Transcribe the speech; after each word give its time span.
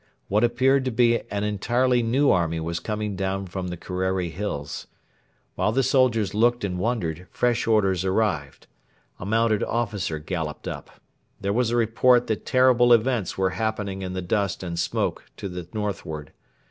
What 0.29 0.43
appeared 0.43 0.83
to 0.85 0.89
be 0.91 1.19
an 1.29 1.43
entirely 1.43 2.01
new 2.01 2.31
army 2.31 2.59
was 2.59 2.79
coming 2.79 3.15
down 3.15 3.45
from 3.45 3.67
the 3.67 3.77
Kerreri 3.77 4.31
Hills. 4.31 4.87
While 5.53 5.71
the 5.71 5.83
soldiers 5.83 6.33
looked 6.33 6.63
and 6.63 6.79
wondered, 6.79 7.27
fresh 7.29 7.67
orders 7.67 8.03
arrived. 8.03 8.65
A 9.19 9.27
mounted 9.27 9.63
officer 9.63 10.17
galloped 10.17 10.67
up. 10.67 10.89
There 11.39 11.53
was 11.53 11.69
a 11.69 11.75
report 11.75 12.25
that 12.25 12.47
terrible 12.47 12.93
events 12.93 13.37
were 13.37 13.51
happening 13.51 14.01
in 14.01 14.13
the 14.13 14.23
dust 14.23 14.63
and 14.63 14.79
smoke 14.79 15.25
to 15.37 15.47
the 15.47 15.67
northward. 15.71 16.31